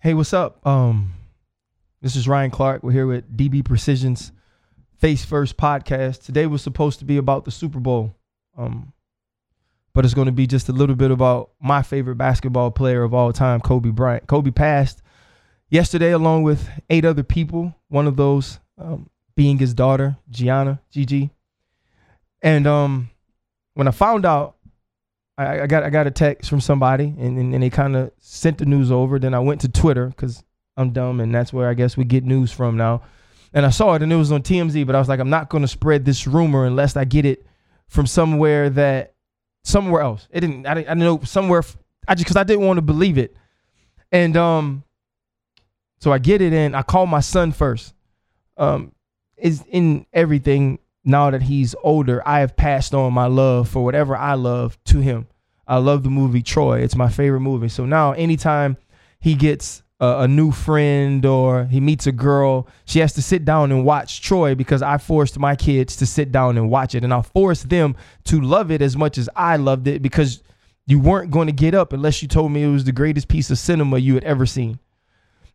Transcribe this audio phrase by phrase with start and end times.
[0.00, 0.64] Hey, what's up?
[0.64, 1.14] Um,
[2.02, 2.84] this is Ryan Clark.
[2.84, 4.30] We're here with DB Precision's
[4.96, 6.24] Face First podcast.
[6.24, 8.14] Today was supposed to be about the Super Bowl,
[8.56, 8.92] um,
[9.92, 13.12] but it's going to be just a little bit about my favorite basketball player of
[13.12, 14.28] all time, Kobe Bryant.
[14.28, 15.02] Kobe passed
[15.68, 17.74] yesterday along with eight other people.
[17.88, 21.30] One of those um, being his daughter, Gianna Gigi.
[22.40, 23.10] And um,
[23.74, 24.57] when I found out
[25.38, 28.10] I, I got I got a text from somebody and, and, and they kind of
[28.18, 29.18] sent the news over.
[29.18, 30.42] Then I went to Twitter because
[30.76, 33.02] I'm dumb and that's where I guess we get news from now.
[33.54, 35.48] And I saw it and it was on TMZ, but I was like, I'm not
[35.48, 37.46] going to spread this rumor unless I get it
[37.86, 39.14] from somewhere that
[39.64, 40.28] somewhere else.
[40.30, 40.66] It didn't.
[40.66, 41.62] I didn't, I know somewhere.
[42.06, 43.36] I just because I didn't want to believe it,
[44.10, 44.84] and um,
[46.00, 47.94] so I get it and I call my son first.
[48.56, 48.92] Um,
[49.36, 54.16] is in everything now that he's older, I have passed on my love for whatever
[54.16, 55.26] I love to him.
[55.66, 56.80] I love the movie Troy.
[56.80, 57.68] It's my favorite movie.
[57.68, 58.76] So now, anytime
[59.20, 63.44] he gets a, a, new friend or he meets a girl, she has to sit
[63.44, 67.04] down and watch Troy because I forced my kids to sit down and watch it.
[67.04, 70.42] And I forced them to love it as much as I loved it because
[70.86, 73.50] you weren't going to get up unless you told me it was the greatest piece
[73.50, 74.78] of cinema you had ever seen.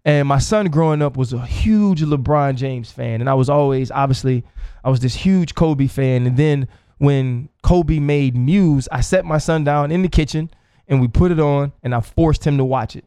[0.05, 3.21] And my son growing up was a huge LeBron James fan.
[3.21, 4.43] And I was always, obviously,
[4.83, 6.27] I was this huge Kobe fan.
[6.27, 10.49] And then when Kobe made Muse, I set my son down in the kitchen
[10.87, 13.05] and we put it on and I forced him to watch it.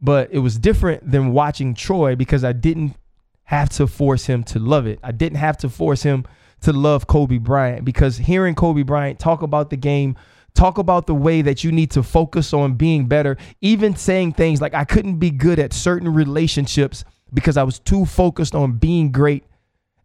[0.00, 2.96] But it was different than watching Troy because I didn't
[3.44, 4.98] have to force him to love it.
[5.02, 6.24] I didn't have to force him
[6.62, 10.16] to love Kobe Bryant because hearing Kobe Bryant talk about the game
[10.54, 14.60] talk about the way that you need to focus on being better, even saying things
[14.60, 19.12] like I couldn't be good at certain relationships because I was too focused on being
[19.12, 19.44] great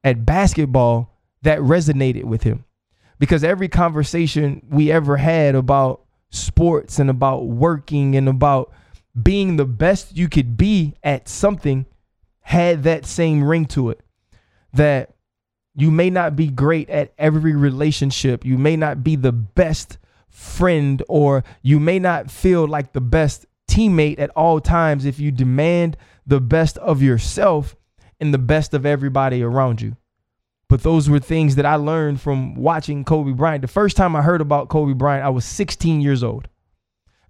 [0.04, 2.66] at basketball that resonated with him.
[3.20, 8.72] Because every conversation we ever had about sports and about working and about
[9.22, 11.86] being the best you could be at something
[12.42, 14.02] had that same ring to it.
[14.74, 15.16] That
[15.76, 19.98] you may not be great at every relationship, you may not be the best
[20.30, 25.32] friend, or you may not feel like the best teammate at all times if you
[25.32, 27.76] demand the best of yourself
[28.20, 29.96] and the best of everybody around you.
[30.70, 33.62] But those were things that I learned from watching Kobe Bryant.
[33.62, 36.50] The first time I heard about Kobe Bryant, I was 16 years old.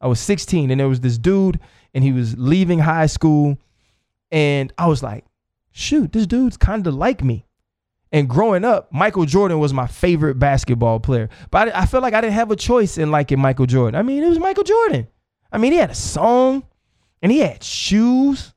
[0.02, 1.60] I was 16, and there was this dude,
[1.94, 3.58] and he was leaving high school.
[4.32, 5.26] And I was like,
[5.72, 7.47] shoot, this dude's kind of like me.
[8.12, 11.30] And growing up, Michael Jordan was my favorite basketball player.
[11.52, 14.00] But I, I feel like I didn't have a choice in liking Michael Jordan.
[14.00, 15.08] I mean, it was Michael Jordan.
[15.52, 16.64] I mean, he had a song
[17.22, 18.54] and he had shoes.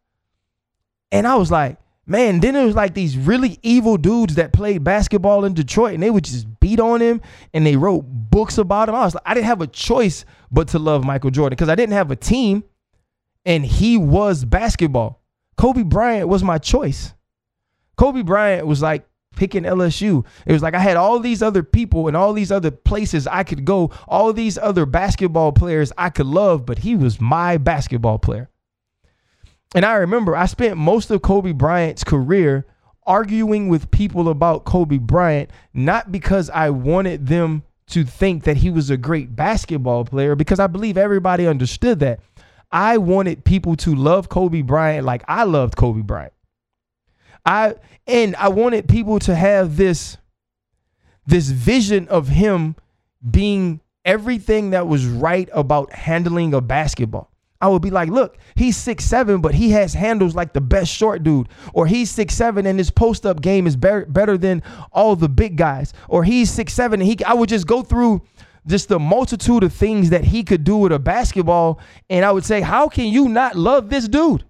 [1.10, 4.84] And I was like, man, then it was like these really evil dudes that played
[4.84, 7.20] basketball in Detroit and they would just beat on him
[7.52, 8.94] and they wrote books about him.
[8.94, 11.74] I was like, I didn't have a choice but to love Michael Jordan because I
[11.74, 12.64] didn't have a team
[13.44, 15.22] and he was basketball.
[15.56, 17.14] Kobe Bryant was my choice.
[17.96, 19.06] Kobe Bryant was like
[19.36, 20.24] picking LSU.
[20.46, 23.42] It was like I had all these other people and all these other places I
[23.42, 28.18] could go, all these other basketball players I could love, but he was my basketball
[28.18, 28.50] player.
[29.74, 32.66] And I remember I spent most of Kobe Bryant's career
[33.06, 38.70] arguing with people about Kobe Bryant, not because I wanted them to think that he
[38.70, 42.20] was a great basketball player, because I believe everybody understood that.
[42.70, 46.32] I wanted people to love Kobe Bryant like I loved Kobe Bryant.
[47.44, 47.74] I
[48.06, 50.16] and I wanted people to have this
[51.26, 52.76] this vision of him
[53.28, 57.30] being everything that was right about handling a basketball.
[57.62, 60.90] I would be like, look, he's six seven, but he has handles like the best
[60.90, 61.48] short dude.
[61.74, 64.62] Or he's six seven and his post up game is better better than
[64.92, 65.92] all the big guys.
[66.08, 68.22] Or he's six seven and he I would just go through
[68.66, 72.44] just the multitude of things that he could do with a basketball, and I would
[72.44, 74.44] say, how can you not love this dude?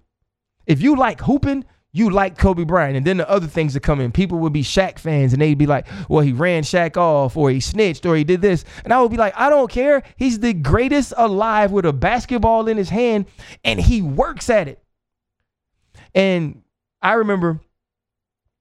[0.67, 2.95] If you like hooping, you like Kobe Bryant.
[2.95, 5.57] And then the other things that come in, people would be Shaq fans and they'd
[5.57, 8.63] be like, well, he ran Shaq off or he snitched or he did this.
[8.83, 10.03] And I would be like, I don't care.
[10.15, 13.25] He's the greatest alive with a basketball in his hand
[13.63, 14.81] and he works at it.
[16.15, 16.61] And
[17.01, 17.59] I remember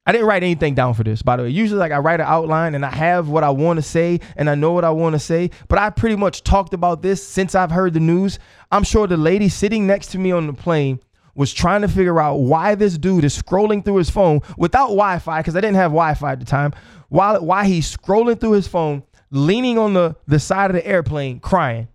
[0.07, 1.51] I didn't write anything down for this, by the way.
[1.51, 4.51] Usually, like I write an outline and I have what I want to say and
[4.51, 5.51] I know what I want to say.
[5.69, 8.41] But I pretty much talked about this since I've heard the news.
[8.73, 11.01] I'm sure the lady sitting next to me on the plane
[11.35, 15.41] was trying to figure out why this dude is scrolling through his phone without Wi-Fi,
[15.41, 16.73] because I didn't have Wi-Fi at the time.
[17.09, 21.41] While why he's scrolling through his phone, leaning on the, the side of the airplane,
[21.41, 21.89] crying.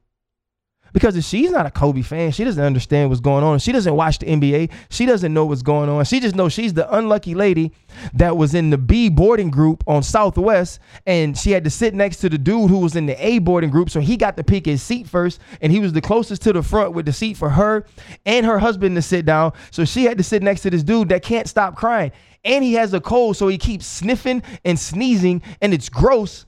[0.96, 3.60] Because if she's not a Kobe fan, she doesn't understand what's going on.
[3.60, 4.72] She doesn't watch the NBA.
[4.90, 6.06] She doesn't know what's going on.
[6.06, 7.74] She just knows she's the unlucky lady
[8.14, 12.20] that was in the B boarding group on Southwest, and she had to sit next
[12.20, 13.90] to the dude who was in the A boarding group.
[13.90, 16.64] So he got to pick his seat first, and he was the closest to the
[16.64, 17.86] front with the seat for her
[18.26, 19.52] and her husband to sit down.
[19.72, 22.14] So she had to sit next to this dude that can't stop crying.
[22.46, 26.46] And he has a cold, so he keeps sniffing and sneezing, and it's gross.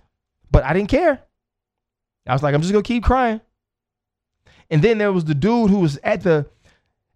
[0.51, 1.21] But I didn't care.
[2.25, 3.41] I was like, I'm just gonna keep crying.
[4.69, 6.47] And then there was the dude who was at the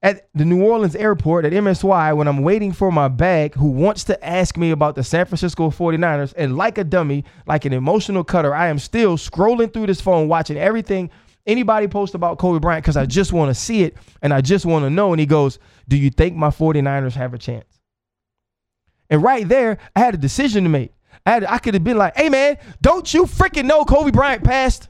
[0.03, 4.03] at the New Orleans airport at MSY when I'm waiting for my bag who wants
[4.05, 6.33] to ask me about the San Francisco 49ers.
[6.35, 10.27] And like a dummy, like an emotional cutter, I am still scrolling through this phone,
[10.27, 11.11] watching everything
[11.45, 14.65] anybody post about Kobe Bryant because I just want to see it and I just
[14.65, 15.13] want to know.
[15.13, 17.79] And he goes, Do you think my 49ers have a chance?
[19.09, 20.93] And right there, I had a decision to make.
[21.25, 24.43] I, had, I could have been like, Hey, man, don't you freaking know Kobe Bryant
[24.43, 24.89] passed?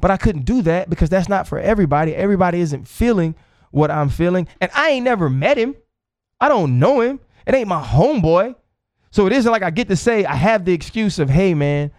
[0.00, 2.14] But I couldn't do that because that's not for everybody.
[2.14, 3.34] Everybody isn't feeling
[3.70, 4.48] what I'm feeling.
[4.60, 5.76] And I ain't never met him.
[6.40, 7.20] I don't know him.
[7.46, 8.54] It ain't my homeboy.
[9.10, 11.90] So it isn't like I get to say I have the excuse of, hey man,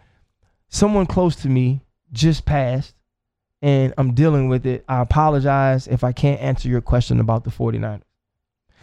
[0.70, 1.82] someone close to me
[2.12, 2.96] just passed
[3.62, 4.84] and I'm dealing with it.
[4.88, 8.02] I apologize if I can't answer your question about the 49ers.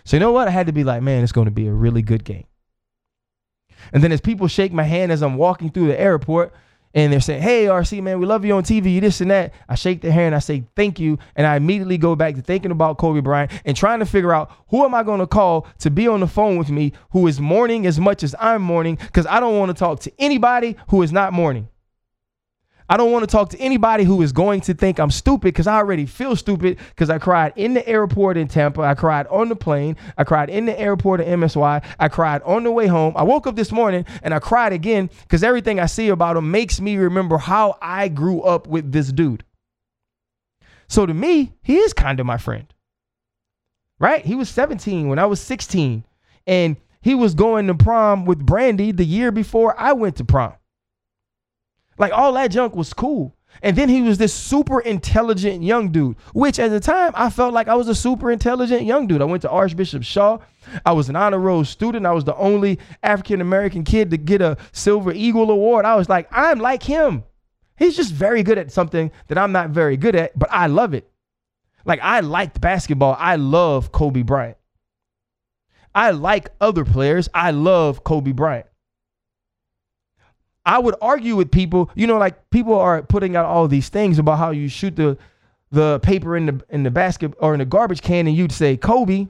[0.04, 0.48] So you know what?
[0.48, 2.46] I had to be like, man, it's going to be a really good game.
[3.92, 6.52] And then as people shake my hand as I'm walking through the airport,
[6.94, 9.74] and they're saying, "Hey, RC man, we love you on TV, this and that." I
[9.74, 12.98] shake their hand, I say thank you, and I immediately go back to thinking about
[12.98, 16.08] Kobe Bryant and trying to figure out who am I going to call to be
[16.08, 19.40] on the phone with me who is mourning as much as I'm mourning because I
[19.40, 21.68] don't want to talk to anybody who is not mourning.
[22.90, 25.66] I don't want to talk to anybody who is going to think I'm stupid because
[25.66, 28.80] I already feel stupid because I cried in the airport in Tampa.
[28.80, 29.96] I cried on the plane.
[30.16, 31.84] I cried in the airport at MSY.
[31.98, 33.12] I cried on the way home.
[33.14, 36.50] I woke up this morning and I cried again because everything I see about him
[36.50, 39.44] makes me remember how I grew up with this dude.
[40.88, 42.72] So to me, he is kind of my friend.
[43.98, 44.24] Right?
[44.24, 46.04] He was 17 when I was 16.
[46.46, 50.54] And he was going to prom with Brandy the year before I went to prom.
[51.98, 53.34] Like all that junk was cool.
[53.62, 57.52] And then he was this super intelligent young dude, which at the time I felt
[57.52, 59.20] like I was a super intelligent young dude.
[59.20, 60.38] I went to Archbishop Shaw.
[60.86, 62.06] I was an honor roll student.
[62.06, 65.84] I was the only African American kid to get a Silver Eagle Award.
[65.84, 67.24] I was like, I'm like him.
[67.76, 70.94] He's just very good at something that I'm not very good at, but I love
[70.94, 71.10] it.
[71.84, 73.16] Like I liked basketball.
[73.18, 74.56] I love Kobe Bryant.
[75.94, 77.28] I like other players.
[77.34, 78.66] I love Kobe Bryant.
[80.68, 84.18] I would argue with people, you know, like people are putting out all these things
[84.18, 85.16] about how you shoot the
[85.70, 88.76] the paper in the in the basket or in the garbage can and you'd say
[88.76, 89.28] Kobe.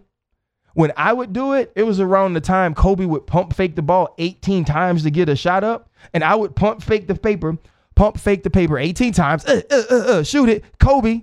[0.74, 3.82] When I would do it, it was around the time Kobe would pump fake the
[3.82, 7.56] ball 18 times to get a shot up, and I would pump fake the paper,
[7.94, 11.22] pump fake the paper 18 times, uh, uh, uh, uh shoot it, Kobe.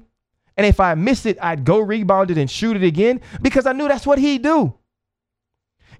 [0.58, 3.74] And if I missed it, I'd go rebound it and shoot it again because I
[3.74, 4.74] knew that's what he'd do.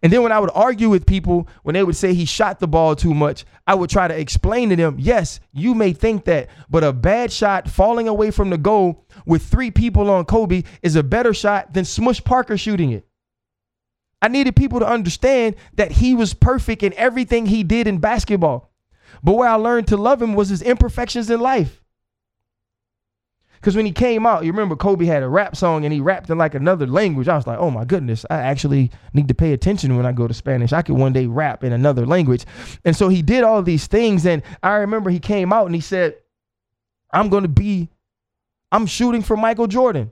[0.04, 2.68] And then when I would argue with people, when they would say he shot the
[2.68, 6.50] ball too much, I would try to explain to them, yes, you may think that,
[6.70, 10.96] but a bad shot falling away from the goal with three people on Kobe is
[10.96, 13.08] a better shot than Smush Parker shooting it.
[14.22, 18.72] I needed people to understand that he was perfect in everything he did in basketball.
[19.24, 21.82] But where I learned to love him was his imperfections in life.
[23.66, 26.30] Because when he came out, you remember Kobe had a rap song and he rapped
[26.30, 27.28] in like another language.
[27.28, 30.28] I was like, oh my goodness, I actually need to pay attention when I go
[30.28, 30.72] to Spanish.
[30.72, 32.46] I could one day rap in another language.
[32.84, 34.24] And so he did all these things.
[34.28, 36.14] And I remember he came out and he said,
[37.12, 37.90] I'm going to be,
[38.72, 40.12] I'm shooting for Michael Jordan.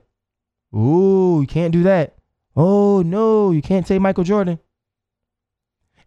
[0.74, 2.16] Ooh, you can't do that.
[2.56, 4.58] Oh no, you can't say Michael Jordan.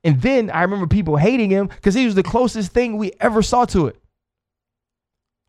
[0.04, 3.42] And then I remember people hating him because he was the closest thing we ever
[3.42, 3.96] saw to it.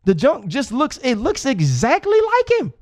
[0.05, 2.73] The junk just looks, it looks exactly like him.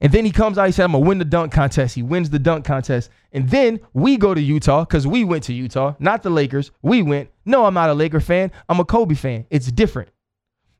[0.00, 1.94] And then he comes out, he said, I'm gonna win the dunk contest.
[1.94, 3.10] He wins the dunk contest.
[3.32, 6.72] And then we go to Utah because we went to Utah, not the Lakers.
[6.82, 7.30] We went.
[7.46, 8.50] No, I'm not a Laker fan.
[8.68, 9.46] I'm a Kobe fan.
[9.50, 10.10] It's different.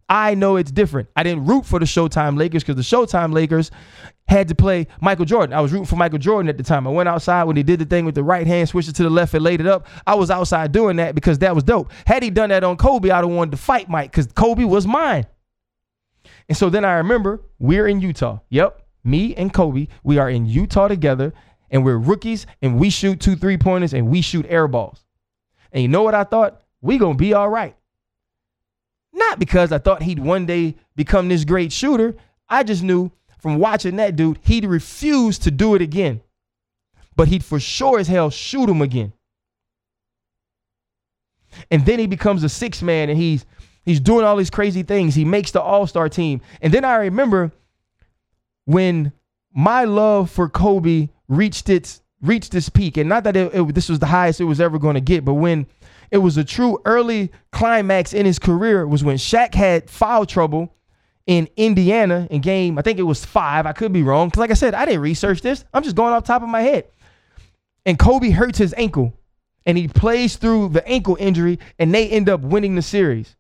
[0.09, 1.09] I know it's different.
[1.17, 3.71] I didn't root for the Showtime Lakers because the Showtime Lakers
[4.29, 5.55] had to play Michael Jordan.
[5.55, 6.87] I was rooting for Michael Jordan at the time.
[6.87, 9.03] I went outside when he did the thing with the right hand, switched it to
[9.03, 9.87] the left and laid it up.
[10.07, 11.91] I was outside doing that because that was dope.
[12.07, 14.87] Had he done that on Kobe, I'd have wanted to fight Mike because Kobe was
[14.87, 15.27] mine.
[16.49, 18.41] And so then I remember we're in Utah.
[18.51, 21.33] Yep, me and Kobe, we are in Utah together
[21.71, 25.05] and we're rookies and we shoot two three pointers and we shoot air balls.
[25.73, 26.63] And you know what I thought?
[26.81, 27.77] We gonna be all right.
[29.15, 32.15] Not because I thought he'd one day become this great shooter.
[32.49, 36.21] I just knew from watching that dude, he'd refuse to do it again.
[37.17, 39.13] But he'd for sure as hell shoot him again.
[41.71, 43.47] And then he becomes a six man and he's
[43.85, 45.15] He's doing all these crazy things.
[45.15, 46.41] He makes the All Star team.
[46.61, 47.53] And then I remember
[48.65, 49.13] when
[49.55, 53.91] my love for Kobe reached its reached its peak, and not that it, it, this
[53.91, 55.67] was the highest it was ever going to get, but when
[56.11, 60.75] it was a true early climax in his career was when Shaq had foul trouble
[61.27, 63.67] in Indiana in game, I think it was five.
[63.67, 64.29] I could be wrong.
[64.29, 65.65] Because, like I said, I didn't research this.
[65.73, 66.87] I'm just going off top of my head.
[67.87, 69.19] And Kobe hurts his ankle
[69.67, 73.37] and he plays through the ankle injury and they end up winning the series.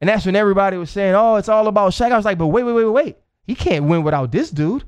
[0.00, 2.10] And that's when everybody was saying, oh, it's all about Shaq.
[2.10, 3.16] I was like, but wait, wait, wait, wait.
[3.44, 4.84] He can't win without this dude.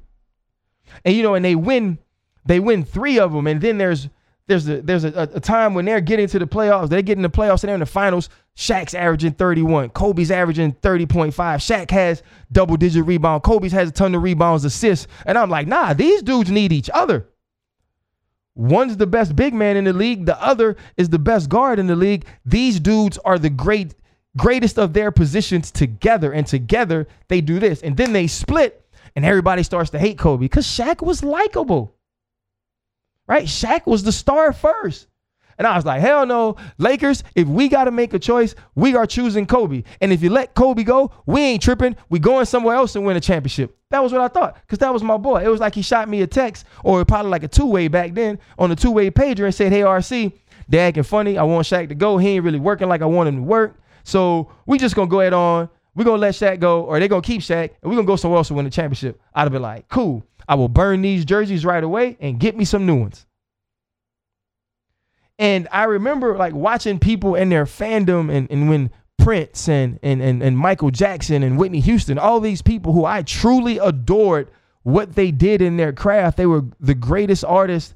[1.05, 1.99] And, you know, and they win,
[2.45, 3.47] they win three of them.
[3.47, 4.09] And then there's,
[4.47, 6.91] there's a there's a, a, time when they're getting to the playoffs.
[6.91, 8.29] They get in the playoffs and they're in the finals.
[8.57, 9.91] Shaq's averaging 31.
[9.91, 11.33] Kobe's averaging 30.5.
[11.33, 12.23] Shaq has
[12.53, 13.43] double digit rebound.
[13.43, 15.07] Kobe's has a ton of rebounds, assists.
[15.27, 17.29] And I'm like, nah, these dudes need each other.
[18.55, 20.27] One's the best big man in the league.
[20.27, 22.27] The other is the best guard in the league.
[22.45, 23.95] These dudes are the great
[24.37, 26.33] greatest of their positions together.
[26.33, 27.83] And together they do this.
[27.83, 28.85] And then they split
[29.17, 31.95] and everybody starts to hate Kobe because Shaq was likable
[33.27, 33.45] right?
[33.45, 35.09] Shaq was the star first.
[35.59, 38.97] And I was like, hell no, Lakers, if we got to make a choice, we
[38.97, 39.85] are choosing Kobe.
[40.01, 41.97] And if you let Kobe go, we ain't tripping.
[42.09, 43.77] We going somewhere else and win a championship.
[43.91, 45.45] That was what I thought because that was my boy.
[45.45, 48.39] It was like he shot me a text or probably like a two-way back then
[48.59, 50.33] on a two-way pager and said, hey, RC,
[50.69, 51.39] they acting funny.
[51.39, 52.19] I want Shaq to go.
[52.19, 53.81] He ain't really working like I want him to work.
[54.03, 55.69] So we just going to go ahead on.
[55.95, 58.07] We're going to let Shaq go or they going to keep Shaq and we're going
[58.07, 59.21] to go somewhere else to win the championship.
[59.33, 60.27] I'd have been like, cool.
[60.49, 63.27] I will burn these jerseys right away and get me some new ones.
[65.39, 70.23] And I remember like watching people in their fandom and, and when Prince and, and,
[70.23, 74.51] and, and Michael Jackson and Whitney Houston, all these people who I truly adored
[74.85, 76.37] what they did in their craft.
[76.37, 77.95] They were the greatest artists,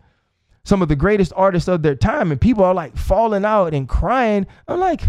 [0.64, 2.32] some of the greatest artists of their time.
[2.32, 4.46] And people are like falling out and crying.
[4.66, 5.02] I'm like,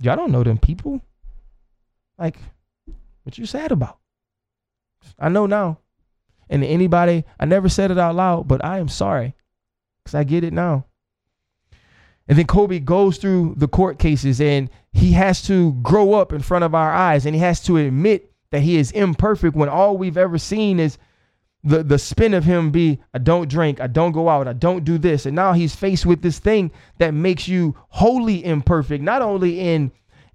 [0.00, 1.00] y'all don't know them people.
[2.18, 2.38] Like,
[3.22, 3.98] what you sad about?
[5.18, 5.78] I know now.
[6.50, 9.34] And anybody, I never said it out loud, but I am sorry.
[10.04, 10.86] Because I get it now.
[12.28, 16.40] And then Kobe goes through the court cases and he has to grow up in
[16.40, 19.96] front of our eyes and he has to admit that he is imperfect when all
[19.96, 20.98] we've ever seen is
[21.62, 24.84] the, the spin of him be I don't drink, I don't go out, I don't
[24.84, 25.26] do this.
[25.26, 29.92] And now he's faced with this thing that makes you wholly imperfect, not only in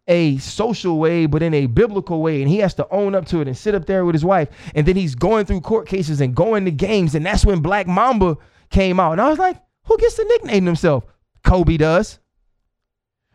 [0.07, 2.41] a social way, but in a biblical way.
[2.41, 4.49] And he has to own up to it and sit up there with his wife.
[4.75, 7.15] And then he's going through court cases and going to games.
[7.15, 8.37] And that's when Black Mamba
[8.69, 9.13] came out.
[9.13, 11.05] And I was like, who gets to nickname himself?
[11.43, 12.19] Kobe does.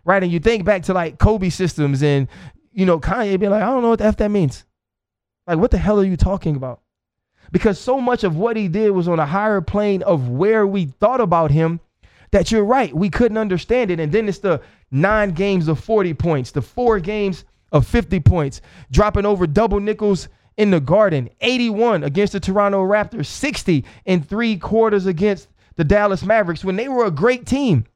[0.04, 0.22] Right.
[0.22, 2.28] And you think back to like Kobe systems and,
[2.72, 4.64] you know, Kanye being like, I don't know what the F that means.
[5.46, 6.80] Like, what the hell are you talking about?
[7.52, 10.86] Because so much of what he did was on a higher plane of where we
[10.86, 11.80] thought about him
[12.30, 12.94] that you're right.
[12.94, 13.98] We couldn't understand it.
[13.98, 18.60] And then it's the nine games of 40 points, the four games of 50 points,
[18.90, 24.56] dropping over double nickels in the garden, 81 against the Toronto Raptors, 60 in three
[24.56, 27.86] quarters against the Dallas Mavericks when they were a great team.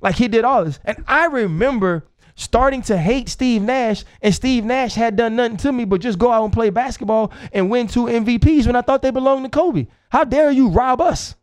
[0.00, 0.80] Like he did all this.
[0.84, 5.72] And I remember starting to hate Steve Nash, and Steve Nash had done nothing to
[5.72, 9.02] me but just go out and play basketball and win two MVPs when I thought
[9.02, 9.88] they belonged to Kobe.
[10.08, 11.36] How dare you rob us?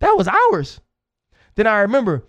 [0.00, 0.80] That was ours.
[1.54, 2.24] Then I remember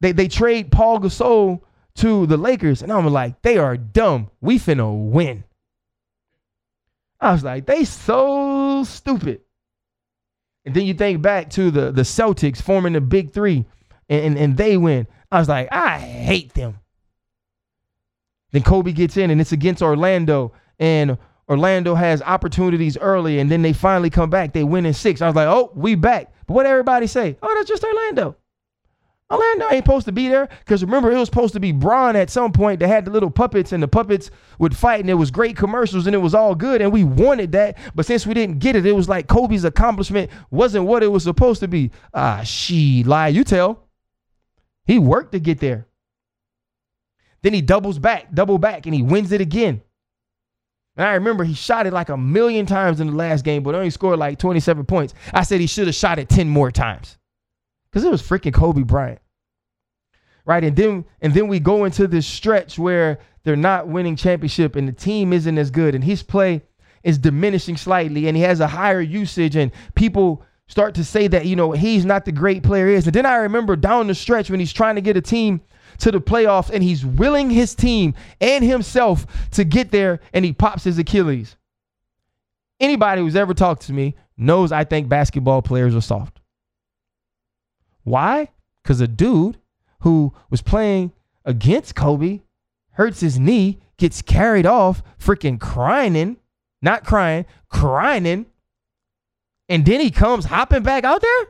[0.00, 1.60] they, they trade Paul Gasol
[1.96, 4.30] to the Lakers, and I'm like, they are dumb.
[4.40, 5.44] We finna win.
[7.20, 9.40] I was like, they so stupid.
[10.64, 13.66] And then you think back to the, the Celtics forming the big three
[14.08, 15.06] and, and, and they win.
[15.30, 16.78] I was like, I hate them.
[18.52, 20.52] Then Kobe gets in and it's against Orlando.
[20.78, 21.18] And
[21.48, 24.52] Orlando has opportunities early and then they finally come back.
[24.52, 25.20] They win in six.
[25.20, 26.32] I was like, oh, we back.
[26.46, 27.36] But what everybody say?
[27.42, 28.36] Oh, that's just Orlando.
[29.34, 32.30] Orlando ain't supposed to be there because remember it was supposed to be Bron at
[32.30, 35.30] some point that had the little puppets and the puppets would fight and it was
[35.30, 38.58] great commercials and it was all good and we wanted that but since we didn't
[38.58, 42.42] get it it was like Kobe's accomplishment wasn't what it was supposed to be ah
[42.42, 43.84] she lie you tell
[44.86, 45.86] he worked to get there.
[47.42, 49.82] Then he doubles back, double back, and he wins it again.
[50.96, 53.74] And I remember he shot it like a million times in the last game, but
[53.74, 55.14] only scored like 27 points.
[55.32, 57.18] I said he should have shot it 10 more times.
[57.90, 59.20] Because it was freaking Kobe Bryant.
[60.46, 60.62] Right.
[60.62, 64.86] And then and then we go into this stretch where they're not winning championship and
[64.86, 66.62] the team isn't as good and his play
[67.02, 71.46] is diminishing slightly and he has a higher usage and people start to say that,
[71.46, 73.06] you know, he's not the great player is.
[73.06, 75.60] And then I remember down the stretch when he's trying to get a team
[75.98, 80.52] to the playoffs and he's willing his team and himself to get there and he
[80.52, 81.56] pops his Achilles.
[82.80, 86.40] Anybody who's ever talked to me knows I think basketball players are soft.
[88.02, 88.48] Why?
[88.82, 89.58] Because a dude
[90.04, 91.12] who was playing
[91.46, 92.42] against Kobe
[92.92, 96.36] hurts his knee, gets carried off, freaking crying,
[96.82, 98.44] not crying, crying,
[99.66, 101.46] and then he comes hopping back out there?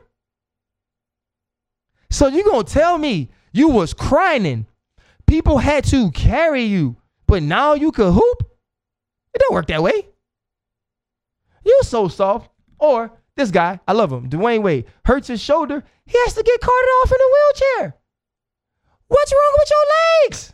[2.09, 4.67] So you gonna tell me you was crying,
[5.27, 6.95] people had to carry you,
[7.27, 8.57] but now you could hoop?
[9.33, 10.07] It don't work that way.
[11.65, 12.49] You so soft.
[12.79, 15.83] Or this guy, I love him, Dwyane Wade, hurts his shoulder.
[16.05, 17.95] He has to get carted off in a wheelchair.
[19.07, 20.53] What's wrong with your legs?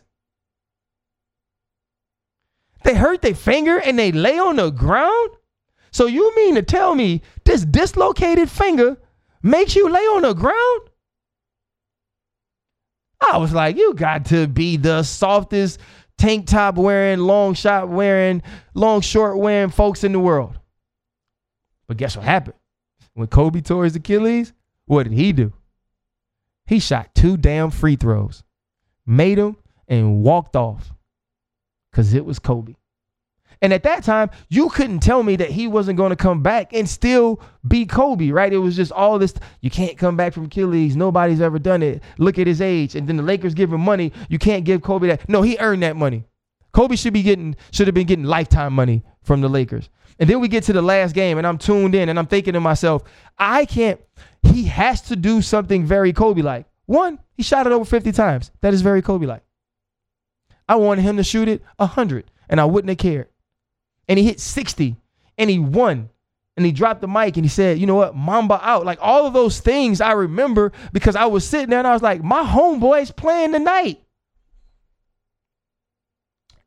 [2.84, 5.30] They hurt their finger and they lay on the ground?
[5.90, 8.96] So you mean to tell me this dislocated finger
[9.42, 10.80] makes you lay on the ground?
[13.20, 15.78] I was like, you got to be the softest
[16.18, 18.42] tank top wearing, long shot wearing,
[18.74, 20.58] long short wearing folks in the world.
[21.86, 22.56] But guess what happened?
[23.14, 24.52] When Kobe tore his Achilles,
[24.86, 25.52] what did he do?
[26.66, 28.42] He shot two damn free throws,
[29.06, 29.56] made them,
[29.88, 30.92] and walked off
[31.90, 32.74] because it was Kobe.
[33.60, 36.72] And at that time, you couldn't tell me that he wasn't going to come back
[36.72, 38.52] and still be Kobe, right?
[38.52, 39.34] It was just all this.
[39.60, 40.96] You can't come back from Achilles.
[40.96, 42.02] Nobody's ever done it.
[42.18, 42.96] Look at his age.
[42.96, 44.12] And then the Lakers give him money.
[44.28, 45.28] You can't give Kobe that.
[45.28, 46.24] No, he earned that money.
[46.72, 49.90] Kobe should be getting, should have been getting lifetime money from the Lakers.
[50.18, 52.54] And then we get to the last game, and I'm tuned in, and I'm thinking
[52.54, 53.04] to myself,
[53.38, 54.00] I can't.
[54.42, 56.66] He has to do something very Kobe like.
[56.86, 58.50] One, he shot it over 50 times.
[58.60, 59.42] That is very Kobe like.
[60.68, 63.28] I wanted him to shoot it 100, and I wouldn't have cared
[64.08, 64.96] and he hit 60
[65.38, 66.10] and he won
[66.56, 68.84] and he dropped the mic and he said, you know what, Mamba out.
[68.84, 72.02] Like all of those things I remember because I was sitting there and I was
[72.02, 74.02] like, my homeboy's playing tonight.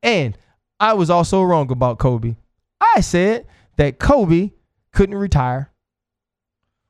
[0.02, 0.38] And
[0.80, 2.36] I was also wrong about Kobe.
[2.82, 4.52] I said that Kobe
[4.92, 5.72] couldn't retire.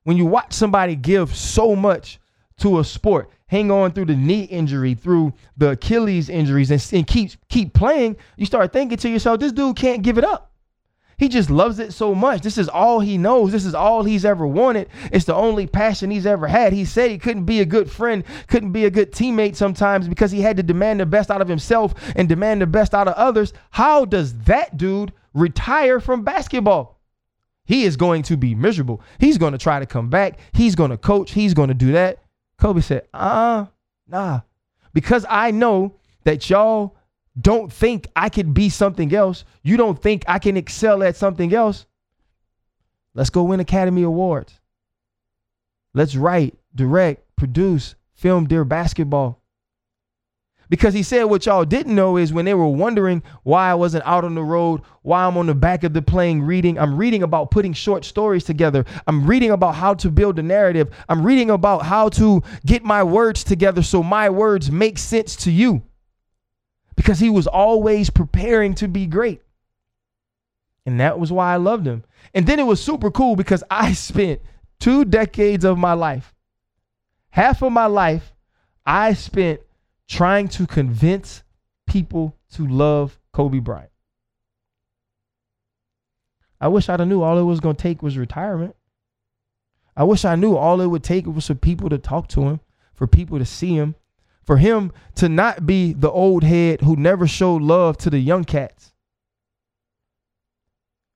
[0.05, 2.19] When you watch somebody give so much
[2.59, 7.07] to a sport, hang on through the knee injury, through the Achilles injuries, and, and
[7.07, 10.51] keep keep playing, you start thinking to yourself, this dude can't give it up.
[11.17, 12.41] He just loves it so much.
[12.41, 13.51] This is all he knows.
[13.51, 14.89] This is all he's ever wanted.
[15.11, 16.71] It's the only passion he's ever had.
[16.71, 20.31] He said he couldn't be a good friend, couldn't be a good teammate sometimes because
[20.31, 23.15] he had to demand the best out of himself and demand the best out of
[23.15, 23.53] others.
[23.71, 26.94] How does that dude retire from basketball?
[27.65, 29.01] He is going to be miserable.
[29.19, 30.39] He's going to try to come back.
[30.53, 31.31] He's going to coach.
[31.31, 32.19] He's going to do that.
[32.59, 33.65] Kobe said, uh,
[34.07, 34.41] nah.
[34.93, 36.95] Because I know that y'all
[37.39, 39.43] don't think I could be something else.
[39.63, 41.85] You don't think I can excel at something else.
[43.13, 44.59] Let's go win Academy Awards.
[45.93, 49.41] Let's write, direct, produce, film their basketball.
[50.69, 54.05] Because he said what y'all didn't know is when they were wondering why I wasn't
[54.05, 57.23] out on the road, why I'm on the back of the plane reading, I'm reading
[57.23, 58.85] about putting short stories together.
[59.07, 60.89] I'm reading about how to build a narrative.
[61.07, 65.51] I'm reading about how to get my words together so my words make sense to
[65.51, 65.83] you.
[66.95, 69.41] Because he was always preparing to be great.
[70.85, 72.03] And that was why I loved him.
[72.33, 74.41] And then it was super cool because I spent
[74.79, 76.33] two decades of my life,
[77.29, 78.33] half of my life,
[78.85, 79.61] I spent
[80.07, 81.43] trying to convince
[81.87, 83.91] people to love Kobe Bryant.
[86.59, 88.75] I wish I'd have knew all it was going to take was retirement.
[89.95, 92.59] I wish I knew all it would take was for people to talk to him,
[92.93, 93.95] for people to see him,
[94.43, 98.43] for him to not be the old head who never showed love to the young
[98.43, 98.93] cats.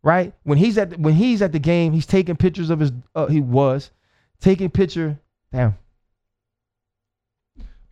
[0.02, 0.34] Right?
[0.44, 3.28] When he's at the, when he's at the game, he's taking pictures of his uh,
[3.28, 3.92] he was
[4.40, 5.20] taking picture.
[5.52, 5.78] Damn.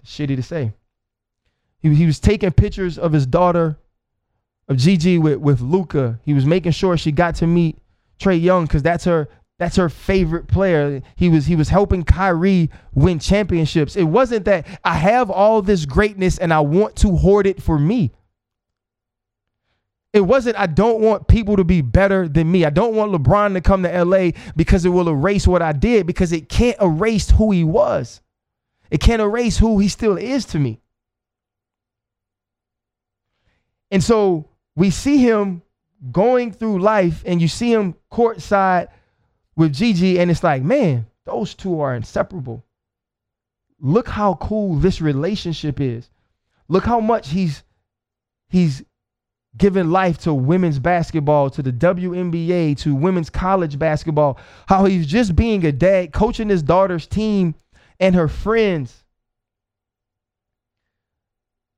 [0.05, 0.71] Shitty to say.
[1.89, 3.77] He, he was taking pictures of his daughter,
[4.67, 6.19] of Gigi with, with Luka.
[6.23, 7.77] He was making sure she got to meet
[8.19, 11.01] Trae Young because that's her that's her favorite player.
[11.15, 13.95] He was he was helping Kyrie win championships.
[13.95, 17.79] It wasn't that I have all this greatness and I want to hoard it for
[17.79, 18.11] me.
[20.13, 22.65] It wasn't I don't want people to be better than me.
[22.65, 26.05] I don't want LeBron to come to LA because it will erase what I did
[26.05, 28.21] because it can't erase who he was.
[28.91, 30.81] It can't erase who he still is to me.
[33.91, 35.61] And so we see him
[36.11, 38.89] going through life and you see him courtside
[39.55, 42.63] with Gigi, and it's like, man, those two are inseparable.
[43.79, 46.09] Look how cool this relationship is.
[46.67, 47.63] Look how much he's
[48.49, 48.83] he's
[49.57, 54.39] given life to women's basketball, to the WNBA, to women's college basketball.
[54.67, 57.55] How he's just being a dad, coaching his daughter's team
[57.99, 59.03] and her friends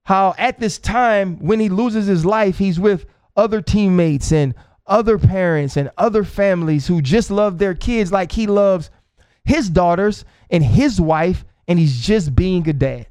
[0.10, 3.06] how at this time when he loses his life, he's with
[3.38, 4.56] other teammates and
[4.88, 8.90] other parents and other families who just love their kids like he loves
[9.46, 13.06] his daughters and his wife, and he's just being a dad.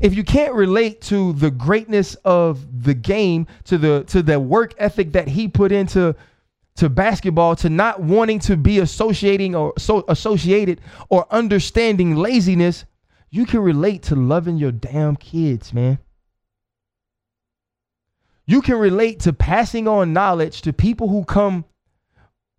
[0.00, 4.72] if you can't relate to the greatness of the game, to the to the work
[4.78, 6.16] ethic that he put into
[6.76, 12.86] to basketball, to not wanting to be associating or so associated or understanding laziness,
[13.30, 15.98] you can relate to loving your damn kids, man.
[18.46, 21.64] You can relate to passing on knowledge to people who come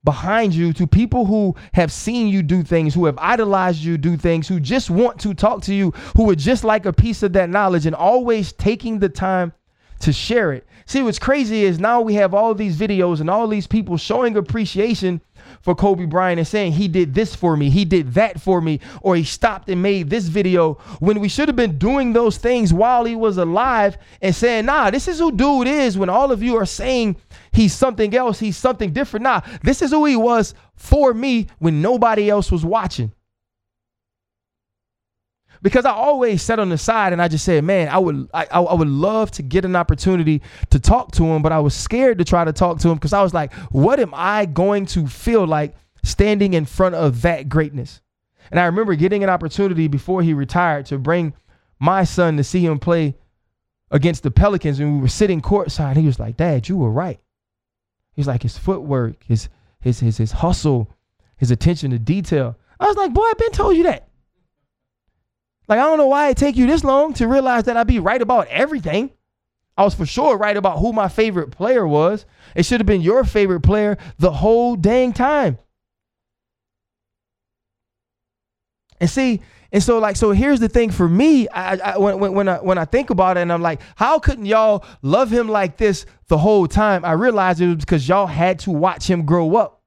[0.04, 4.16] behind you to people who have seen you do things, who have idolized you do
[4.16, 7.34] things, who just want to talk to you, who would just like a piece of
[7.34, 9.52] that knowledge and always taking the time
[10.00, 10.66] to share it.
[10.86, 14.38] See, what's crazy is now we have all these videos and all these people showing
[14.38, 15.22] appreciation
[15.62, 18.80] for Kobe Bryant and saying he did this for me, he did that for me,
[19.02, 22.74] or he stopped and made this video when we should have been doing those things
[22.74, 26.42] while he was alive and saying, nah, this is who dude is when all of
[26.42, 27.16] you are saying
[27.52, 29.24] he's something else, he's something different.
[29.24, 33.12] Nah, this is who he was for me when nobody else was watching
[35.62, 38.46] because I always sat on the side and I just said, man, I would I,
[38.52, 42.18] I would love to get an opportunity to talk to him, but I was scared
[42.20, 45.08] to try to talk to him because I was like, what am I going to
[45.08, 48.02] feel like standing in front of that greatness?
[48.52, 51.34] And I remember getting an opportunity before he retired to bring
[51.80, 53.16] my son to see him play
[53.92, 55.98] against the Pelicans, and we were sitting courtside.
[55.98, 57.20] He was like, "Dad, you were right."
[58.14, 59.50] He's like his footwork, his
[59.82, 60.92] his his his hustle,
[61.38, 62.58] his attention to detail.
[62.80, 64.09] I was like, "Boy, I've been told you that."
[65.70, 68.00] Like, I don't know why it take you this long to realize that I'd be
[68.00, 69.12] right about everything.
[69.78, 72.26] I was for sure right about who my favorite player was.
[72.56, 75.60] It should have been your favorite player the whole dang time.
[79.00, 81.48] And see, and so like, so here's the thing for me.
[81.50, 84.20] I, I when, when, when I when I think about it, and I'm like, how
[84.20, 87.06] couldn't y'all love him like this the whole time?
[87.06, 89.79] I realized it was because y'all had to watch him grow up.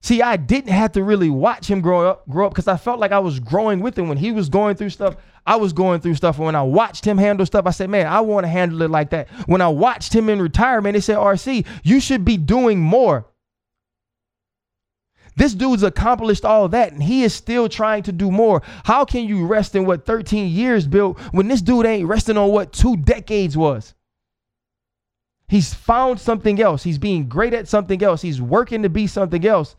[0.00, 3.00] See, I didn't have to really watch him grow up, grow up because I felt
[3.00, 5.16] like I was growing with him when he was going through stuff.
[5.44, 6.36] I was going through stuff.
[6.36, 8.90] And when I watched him handle stuff, I said, man, I want to handle it
[8.90, 9.28] like that.
[9.46, 13.26] When I watched him in retirement, they said, RC, you should be doing more.
[15.34, 18.62] This dude's accomplished all that and he is still trying to do more.
[18.84, 22.50] How can you rest in what 13 years built when this dude ain't resting on
[22.50, 23.94] what two decades was?
[25.48, 26.82] He's found something else.
[26.82, 28.20] He's being great at something else.
[28.20, 29.76] He's working to be something else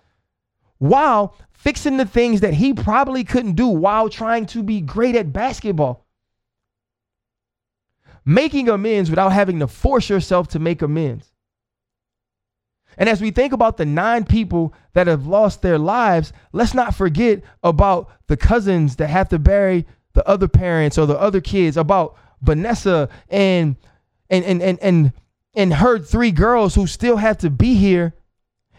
[0.79, 5.31] while fixing the things that he probably couldn't do while trying to be great at
[5.31, 6.05] basketball.
[8.25, 11.31] Making amends without having to force yourself to make amends.
[12.97, 16.95] And as we think about the nine people that have lost their lives, let's not
[16.95, 21.77] forget about the cousins that have to bury the other parents or the other kids,
[21.77, 23.75] about Vanessa and
[24.29, 25.13] and and and and,
[25.55, 28.13] and her three girls who still have to be here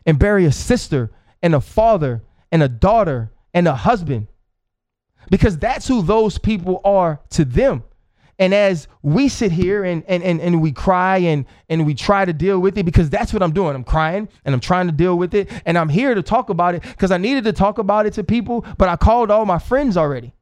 [0.07, 1.11] and bury a sister
[1.43, 2.23] and a father
[2.53, 4.29] and a daughter and a husband
[5.31, 7.85] because that's who those people are to them.
[8.39, 12.25] And as we sit here and, and, and, and we cry and, and we try
[12.25, 13.75] to deal with it, because that's what I'm doing.
[13.75, 15.51] I'm crying and I'm trying to deal with it.
[15.67, 18.25] And I'm here to talk about it because I needed to talk about it to
[18.25, 20.33] people, but I called all my friends already.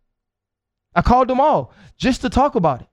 [0.94, 2.88] I called them all just to talk about it.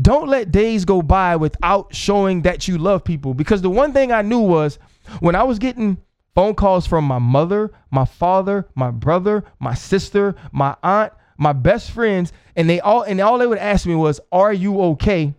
[0.00, 3.32] Don't let days go by without showing that you love people.
[3.32, 4.80] Because the one thing I knew was
[5.20, 5.98] when I was getting
[6.34, 11.90] phone calls from my mother, my father, my brother, my sister, my aunt, my best
[11.90, 15.34] friends, and they all and all they would ask me was, "Are you okay?"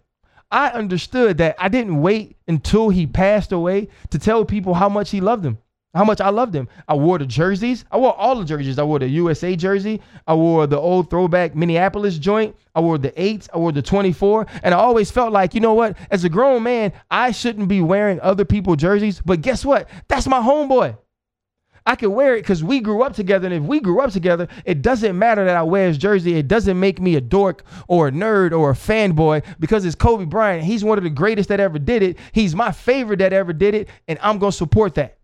[0.52, 5.10] I understood that I didn't wait until he passed away to tell people how much
[5.10, 5.58] he loved them
[5.96, 6.68] how much I loved him.
[6.88, 7.86] I wore the jerseys.
[7.90, 8.78] I wore all the jerseys.
[8.78, 10.02] I wore the USA jersey.
[10.28, 12.56] I wore the old throwback Minneapolis joint.
[12.76, 13.48] I wore the eights.
[13.54, 14.46] I wore the 24.
[14.64, 15.98] And I always felt like, you know what?
[16.12, 19.22] As a grown man, I shouldn't be wearing other people's jerseys.
[19.26, 19.90] But guess what?
[20.10, 20.98] That's my homeboy.
[21.88, 23.46] I can wear it because we grew up together.
[23.46, 26.36] And if we grew up together, it doesn't matter that I wear his jersey.
[26.36, 30.26] It doesn't make me a dork or a nerd or a fanboy because it's Kobe
[30.26, 30.64] Bryant.
[30.64, 32.18] He's one of the greatest that ever did it.
[32.32, 33.88] He's my favorite that ever did it.
[34.08, 35.15] And I'm going to support that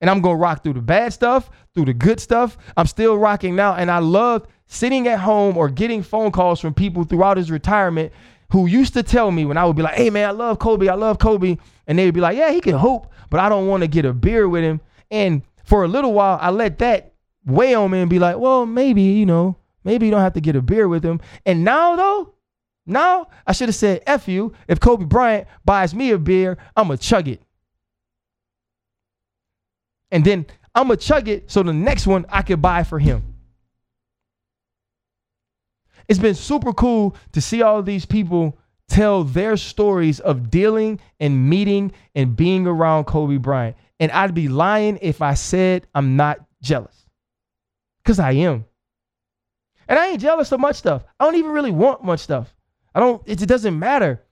[0.00, 2.58] and I'm gonna rock through the bad stuff, through the good stuff.
[2.76, 6.74] I'm still rocking now, and I love sitting at home or getting phone calls from
[6.74, 8.12] people throughout his retirement
[8.52, 10.88] who used to tell me when I would be like, "Hey man, I love Kobe,
[10.88, 11.56] I love Kobe,"
[11.86, 14.04] and they would be like, "Yeah, he can hoop, but I don't want to get
[14.04, 14.80] a beer with him."
[15.10, 17.12] And for a little while, I let that
[17.44, 20.40] weigh on me and be like, "Well, maybe you know, maybe you don't have to
[20.40, 22.32] get a beer with him." And now though.
[22.88, 24.52] Now I should have said F you.
[24.68, 27.42] If Kobe Bryant buys me a beer, I'ma chug it
[30.10, 33.34] and then I'm gonna chug it so the next one I can buy for him.
[36.08, 41.48] It's been super cool to see all these people tell their stories of dealing and
[41.48, 43.76] meeting and being around Kobe Bryant.
[43.98, 46.94] And I'd be lying if I said I'm not jealous.
[48.02, 48.64] Because I am.
[49.88, 51.04] And I ain't jealous of much stuff.
[51.18, 52.54] I don't even really want much stuff.
[52.94, 54.22] I don't, it, it doesn't matter.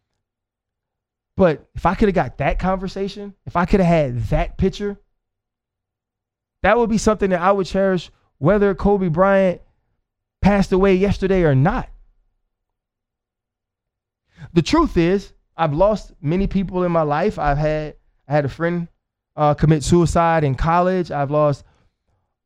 [1.36, 4.98] But if I could have got that conversation, if I could have had that picture,
[6.64, 9.60] that would be something that I would cherish whether Kobe Bryant
[10.40, 11.90] passed away yesterday or not.
[14.54, 17.38] The truth is, I've lost many people in my life.
[17.38, 17.96] I've had
[18.26, 18.88] I had a friend
[19.36, 21.10] uh, commit suicide in college.
[21.10, 21.64] I've lost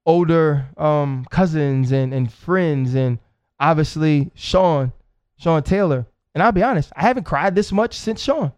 [0.04, 3.20] older um, cousins and, and friends, and
[3.60, 4.92] obviously Sean,
[5.36, 6.06] Sean Taylor.
[6.34, 8.52] And I'll be honest, I haven't cried this much since Sean.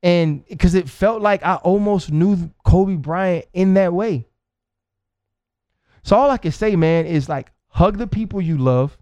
[0.00, 4.26] And because it felt like I almost knew Kobe Bryant in that way.
[6.02, 8.98] So all I can say, man, is like hug the people you love.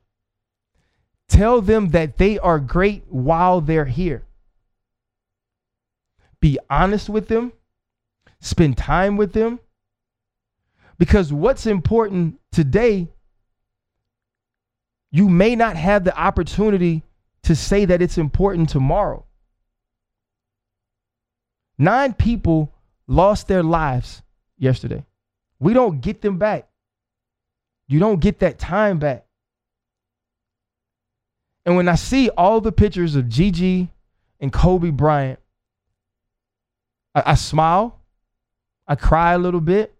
[1.28, 4.22] Tell them that they are great while they're here.
[6.38, 7.52] Be honest with them.
[8.40, 9.58] Spend time with them.
[10.96, 13.08] Because what's important today,
[15.10, 17.02] you may not have the opportunity
[17.42, 19.26] to say that it's important tomorrow.
[21.76, 22.70] Nine people
[23.06, 24.22] lost their lives
[24.58, 25.04] yesterday.
[25.58, 26.68] We don't get them back.
[27.86, 29.26] You don't get that time back.
[31.66, 33.90] And when I see all the pictures of Gigi
[34.40, 35.38] and Kobe Bryant,
[37.14, 38.00] I, I smile,
[38.86, 39.94] I cry a little bit.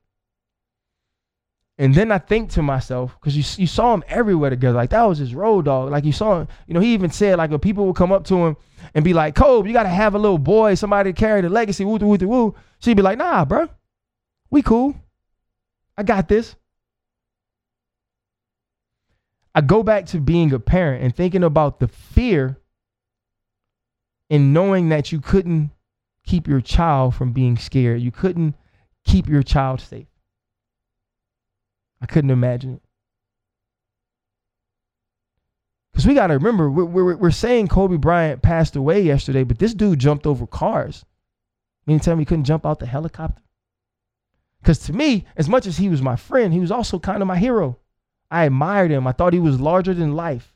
[1.77, 4.77] And then I think to myself, because you, you saw him everywhere together.
[4.77, 5.91] Like that was his road dog.
[5.91, 8.25] Like you saw him, you know, he even said, like, when people would come up
[8.27, 8.57] to him
[8.95, 11.49] and be like, Kobe, you got to have a little boy, somebody to carry the
[11.49, 12.55] legacy, woo, woo, woo.
[12.79, 13.69] She'd be like, nah, bro,
[14.51, 14.95] we cool.
[15.97, 16.55] I got this.
[19.55, 22.59] I go back to being a parent and thinking about the fear
[24.29, 25.71] in knowing that you couldn't
[26.25, 28.01] keep your child from being scared.
[28.01, 28.57] You couldn't
[29.05, 30.07] keep your child safe.
[32.01, 32.83] I couldn't imagine it.
[35.95, 39.61] Because we got to remember, we're, we're, we're, saying Kobe Bryant passed away yesterday, but
[39.61, 41.05] this dude jumped over cars.
[41.87, 43.41] You mean tell me he couldn't jump out the helicopter?
[44.61, 47.29] Because to me, as much as he was my friend, he was also kind of
[47.29, 47.79] my hero.
[48.29, 49.07] I admired him.
[49.07, 50.53] I thought he was larger than life.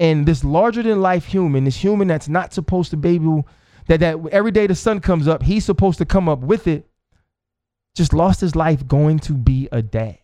[0.00, 3.44] And this larger than life human, this human that's not supposed to baby,
[3.86, 6.88] that, that every day the sun comes up, he's supposed to come up with it
[7.94, 10.18] just lost his life going to be a dad.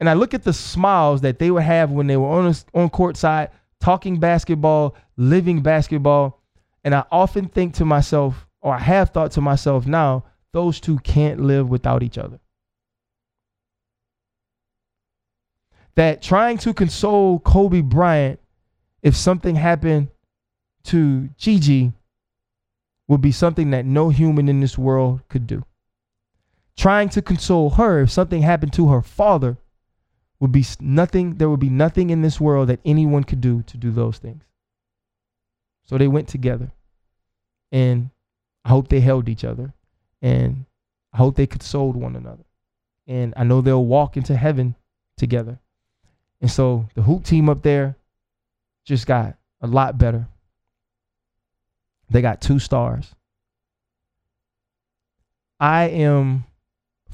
[0.00, 2.88] And I look at the smiles that they would have when they were on on
[2.88, 6.40] court side talking basketball, living basketball,
[6.84, 10.98] and I often think to myself, or I have thought to myself now, those two
[11.00, 12.40] can't live without each other.
[15.94, 18.40] That trying to console Kobe Bryant
[19.02, 20.08] if something happened
[20.84, 21.92] to Gigi
[23.08, 25.64] would be something that no human in this world could do.
[26.76, 29.58] Trying to console her if something happened to her father
[30.40, 33.76] would be nothing, there would be nothing in this world that anyone could do to
[33.76, 34.42] do those things.
[35.84, 36.72] So they went together.
[37.70, 38.10] And
[38.64, 39.74] I hope they held each other.
[40.22, 40.64] And
[41.12, 42.44] I hope they consoled one another.
[43.06, 44.76] And I know they'll walk into heaven
[45.16, 45.58] together.
[46.40, 47.96] And so the hoop team up there
[48.84, 50.26] just got a lot better.
[52.08, 53.14] They got two stars.
[55.58, 56.44] I am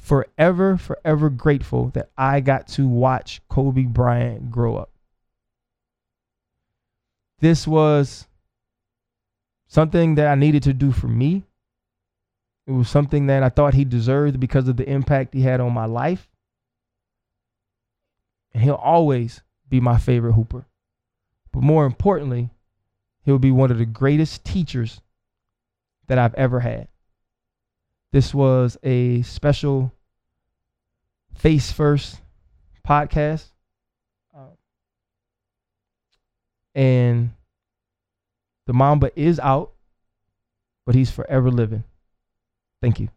[0.07, 4.89] forever, forever grateful that I got to watch Kobe Bryant grow up.
[7.39, 8.27] This was
[9.67, 11.43] something that I needed to do for me.
[12.65, 15.73] It was something that I thought he deserved because of the impact he had on
[15.73, 16.29] my life.
[18.53, 20.65] And he'll always be my favorite hooper.
[21.51, 22.49] But more importantly,
[23.27, 25.01] He'll be one of the greatest teachers
[26.07, 26.87] that I've ever had.
[28.13, 29.91] This was a special
[31.37, 32.19] Face First
[32.87, 33.45] podcast.
[34.35, 34.57] Um,
[36.73, 37.31] and
[38.65, 39.71] the Mamba is out,
[40.85, 41.83] but he's forever living.
[42.81, 43.09] Thank you.